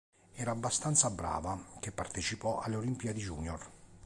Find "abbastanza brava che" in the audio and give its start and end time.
0.49-1.91